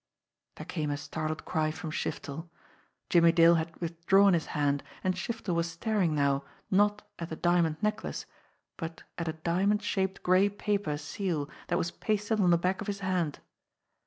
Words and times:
There 0.55 0.65
came 0.65 0.89
a 0.89 0.97
startled 0.97 1.45
cry 1.45 1.69
from 1.69 1.91
Shiftel. 1.91 2.49
Jimmie 3.07 3.31
Dale 3.31 3.53
had 3.53 3.75
withdrawn 3.79 4.33
his 4.33 4.47
hand, 4.57 4.81
and 5.03 5.13
Shiftel 5.13 5.53
was 5.53 5.69
staring 5.69 6.15
now, 6.15 6.43
not 6.71 7.03
at 7.19 7.29
the 7.29 7.35
diamond 7.35 7.77
necklace, 7.83 8.25
but 8.77 9.03
at 9.19 9.27
a 9.27 9.33
diamond 9.33 9.83
shaped 9.83 10.23
gray 10.23 10.49
paper 10.49 10.97
seal 10.97 11.51
that 11.67 11.77
was 11.77 11.91
pasted 11.91 12.39
on 12.39 12.49
the 12.49 12.57
back 12.57 12.81
of 12.81 12.87
his 12.87 13.01
hand. 13.01 13.41